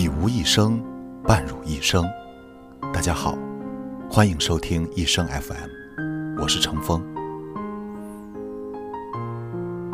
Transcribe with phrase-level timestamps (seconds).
[0.00, 0.82] 一无一生，
[1.24, 2.02] 伴汝一生。
[2.90, 3.36] 大家好，
[4.10, 7.04] 欢迎收听一生 FM，我是程峰。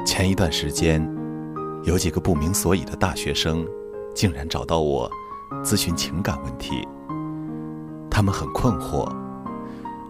[0.07, 1.05] 前一段时间，
[1.83, 3.67] 有几个不明所以的大学生，
[4.15, 5.11] 竟然找到我
[5.65, 6.87] 咨询情感问题。
[8.09, 9.13] 他们很困惑，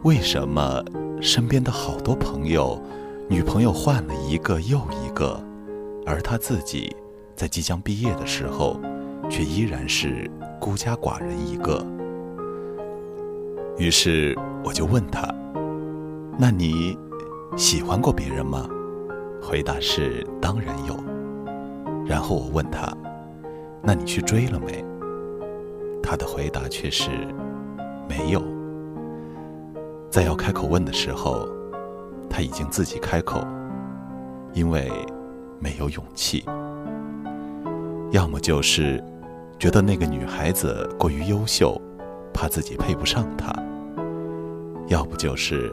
[0.02, 0.84] 为什么
[1.22, 2.78] 身边的好多朋友，
[3.30, 5.42] 女朋友换了一个又一个，
[6.04, 6.94] 而他自己
[7.34, 8.78] 在即将毕业的时候。
[9.28, 10.30] 却依然是
[10.60, 11.84] 孤家寡人一个。
[13.78, 15.28] 于是我就问他
[16.38, 16.96] ：“那你
[17.56, 18.66] 喜欢过别人吗？”
[19.42, 20.96] 回答是：“当然有。”
[22.06, 22.90] 然后我问他
[23.84, 24.82] ：“那你去追了没？”
[26.02, 27.10] 他的回答却是
[28.08, 28.42] ：“没有。”
[30.08, 31.46] 在要开口问的时候，
[32.30, 33.44] 他已经自己开口，
[34.54, 34.90] 因为
[35.58, 36.44] 没有勇气，
[38.12, 39.02] 要么就是。
[39.58, 41.80] 觉得那个女孩子过于优秀，
[42.32, 43.50] 怕自己配不上她；
[44.88, 45.72] 要不就是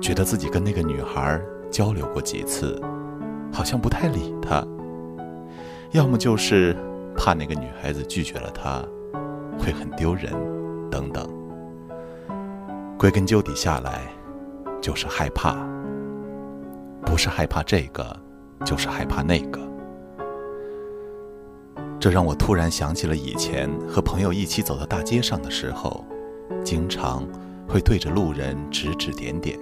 [0.00, 1.40] 觉得自己跟那个女孩
[1.70, 2.80] 交流过几次，
[3.52, 4.66] 好像不太理她；
[5.92, 6.74] 要么就是
[7.14, 8.82] 怕那个女孩子拒绝了他，
[9.58, 10.32] 会很丢人，
[10.90, 11.28] 等等。
[12.98, 14.00] 归根究底下来，
[14.80, 15.54] 就是害怕，
[17.04, 18.16] 不是害怕这个，
[18.64, 19.67] 就是害怕那个。
[22.00, 26.04] 这让我突然想起了以前和朋友一起走到大街上的时候，
[26.64, 27.26] 经常
[27.66, 29.58] 会对着路人指指点点。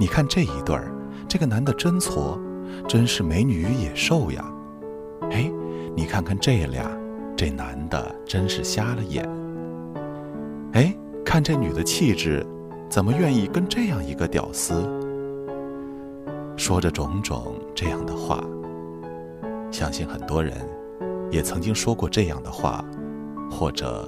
[0.00, 0.92] 你看这一对儿，
[1.28, 2.40] 这个男的真矬，
[2.88, 4.44] 真是美女与野兽呀！
[5.30, 5.48] 哎，
[5.94, 6.90] 你看看这俩，
[7.36, 9.24] 这男的真是瞎了眼。
[10.72, 10.92] 哎，
[11.24, 12.44] 看这女的气质，
[12.88, 14.74] 怎么愿意跟这样一个屌丝？
[16.56, 18.42] 说着种种这样的话，
[19.70, 20.52] 相信很多人。
[21.32, 22.84] 也曾经说过这样的话，
[23.50, 24.06] 或者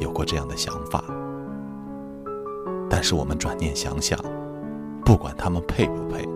[0.00, 1.04] 有过这样的想法。
[2.90, 4.18] 但是我们转念想想，
[5.04, 6.28] 不管他们配不配，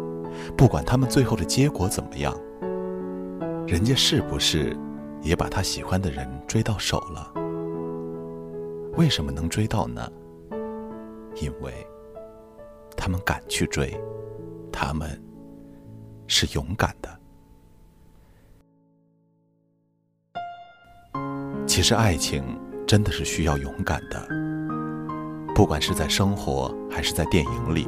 [0.57, 2.33] 不管他们最后的结果怎么样，
[3.67, 4.77] 人家是不是
[5.21, 7.33] 也把他喜欢的人追到手了？
[8.97, 10.09] 为什么能追到呢？
[11.43, 11.73] 因为
[12.97, 14.01] 他们敢去追，
[14.71, 15.21] 他们
[16.29, 17.20] 是勇敢的。
[21.71, 22.43] 其实爱情
[22.85, 24.21] 真的是需要勇敢的，
[25.55, 27.87] 不管是在生活还是在电影里，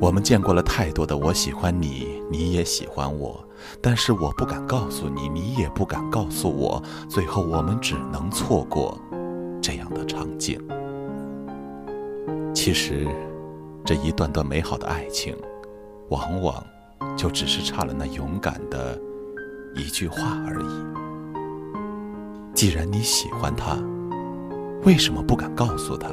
[0.00, 3.44] 我们见过了太多的“我喜欢你，你也喜欢我”，
[3.82, 8.96] 但是我不敢告诉你，你也不敢告诉我，最后我们只能错过
[9.60, 10.56] 这样的场景。
[12.54, 13.08] 其实，
[13.84, 15.36] 这一段段美好的爱情，
[16.10, 16.64] 往往
[17.16, 18.96] 就只是差了那勇敢的
[19.74, 21.09] 一句话而已。
[22.54, 23.78] 既然你喜欢他，
[24.84, 26.10] 为什么不敢告诉他？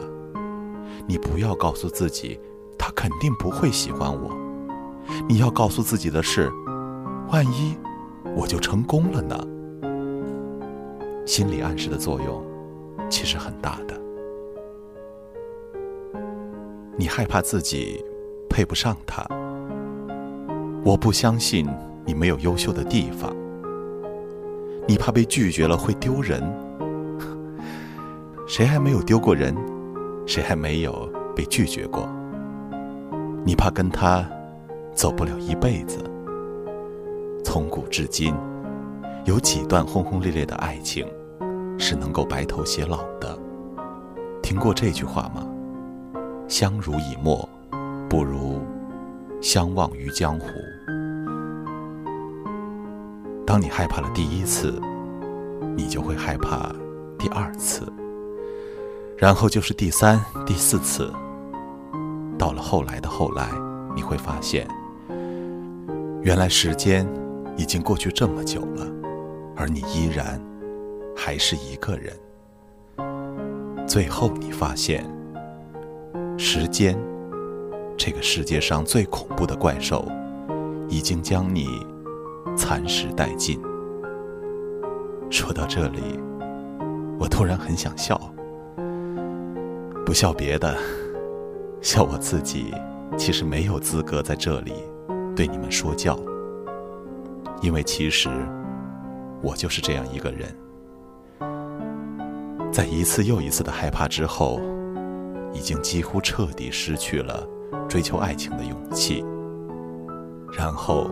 [1.06, 2.40] 你不要告诉自己，
[2.78, 4.36] 他肯定不会喜欢我。
[5.28, 6.52] 你要告诉自己的是，
[7.30, 7.78] 万一
[8.36, 9.38] 我就成功了呢？
[11.26, 12.44] 心理暗示的作用
[13.10, 14.00] 其实很大的。
[16.98, 18.04] 你害怕自己
[18.50, 19.26] 配不上他，
[20.84, 21.68] 我不相信
[22.06, 23.36] 你没有优秀的地方。
[24.88, 26.42] 你怕被拒绝了会丢人，
[28.48, 29.54] 谁还没有丢过人？
[30.26, 32.08] 谁还没有被拒绝过？
[33.46, 34.26] 你怕跟他
[34.94, 36.00] 走不了一辈子。
[37.44, 38.34] 从古至今，
[39.26, 41.06] 有几段轰轰烈烈的爱情
[41.78, 43.38] 是能够白头偕老的？
[44.42, 45.46] 听过这句话吗？
[46.48, 47.48] 相濡以沫，
[48.10, 48.62] 不如
[49.42, 50.48] 相忘于江湖。
[53.48, 54.78] 当你害怕了第一次，
[55.78, 56.70] 你就会害怕
[57.18, 57.88] 第二次，
[59.16, 61.10] 然后就是第三、第四次。
[62.38, 63.50] 到了后来的后来，
[63.96, 64.68] 你会发现，
[66.22, 67.08] 原来时间
[67.56, 68.86] 已经过去这么久了，
[69.56, 70.42] 而你依然
[71.16, 72.14] 还是一个人。
[73.88, 75.10] 最后，你发现，
[76.38, 77.00] 时间
[77.96, 80.06] 这个世界上最恐怖的怪兽，
[80.90, 81.66] 已经将你。
[82.58, 83.62] 蚕食殆尽。
[85.30, 86.20] 说到这里，
[87.20, 88.20] 我突然很想笑，
[90.06, 90.76] 不笑别的，
[91.82, 92.74] 笑我自己。
[93.18, 94.74] 其实没有资格在这里
[95.36, 96.20] 对你们说教，
[97.62, 98.30] 因为其实
[99.42, 100.54] 我就是这样一个人，
[102.72, 104.60] 在一次又一次的害怕之后，
[105.54, 107.48] 已经几乎彻底失去了
[107.88, 109.24] 追求爱情的勇气，
[110.52, 111.10] 然后。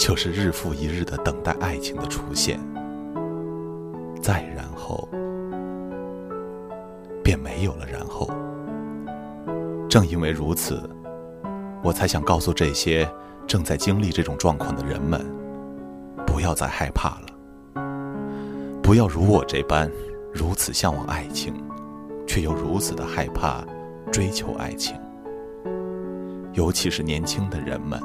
[0.00, 2.58] 就是日复一日的等待爱情的出现，
[4.22, 5.06] 再然后，
[7.22, 8.30] 便没有了然后。
[9.90, 10.80] 正因为如此，
[11.82, 13.06] 我才想告诉这些
[13.46, 15.20] 正在经历这种状况的人们：
[16.26, 19.90] 不要再害怕了，不要如我这般
[20.32, 21.52] 如此向往爱情，
[22.26, 23.62] 却又如此的害怕
[24.10, 24.96] 追求爱情。
[26.54, 28.00] 尤其是年轻的人们，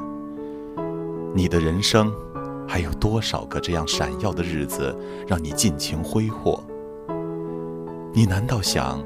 [1.36, 2.10] 你的人生
[2.66, 4.96] 还有多少个这样闪耀的日子
[5.28, 6.64] 让你尽情挥霍？
[8.14, 9.04] 你难道想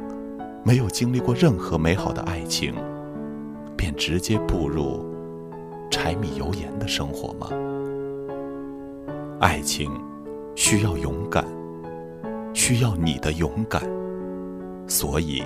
[0.64, 2.72] 没有经历过任何美好的爱情，
[3.76, 5.04] 便直接步入
[5.90, 7.48] 柴米油盐的生活吗？
[9.40, 9.90] 爱情
[10.54, 11.44] 需要勇敢，
[12.54, 13.82] 需要你的勇敢，
[14.86, 15.42] 所以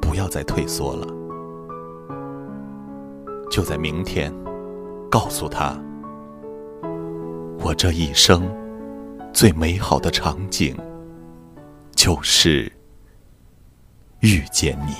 [0.00, 1.06] 不要再退缩了。
[3.50, 4.32] 就在明天，
[5.14, 5.80] 告诉他，
[7.60, 8.42] 我这一生
[9.32, 10.74] 最美好的场景，
[11.94, 12.62] 就是
[14.22, 14.92] 遇见你。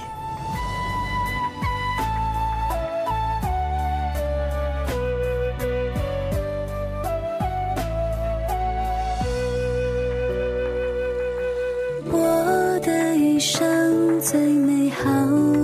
[12.12, 15.11] 我的一生最美好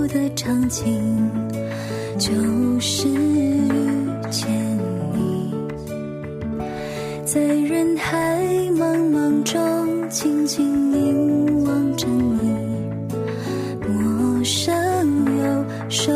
[0.09, 1.31] 的场景。
[2.19, 2.31] 就
[7.33, 8.43] 在人海
[8.75, 12.91] 茫茫中静静凝望着你，
[13.87, 16.11] 陌生又熟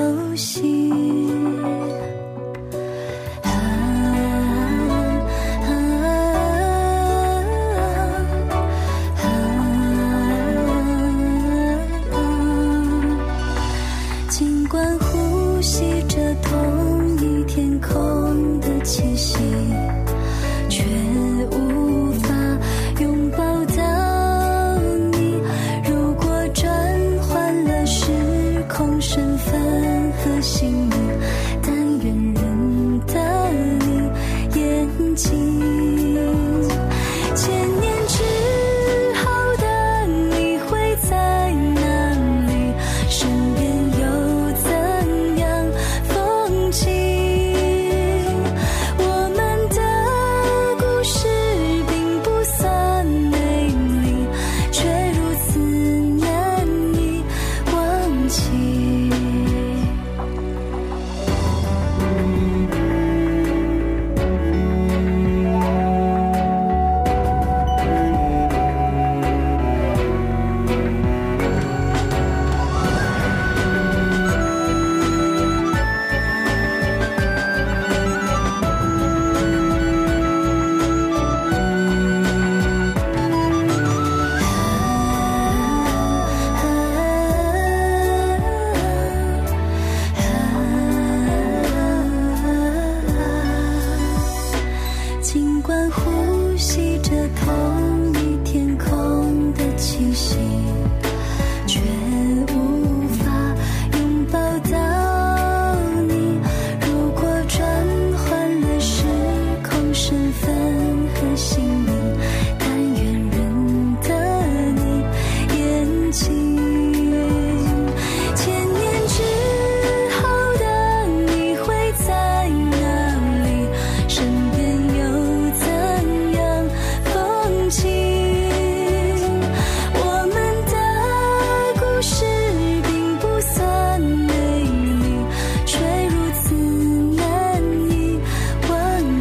[29.16, 31.55] 身份和姓名，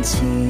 [0.04, 0.43] 情。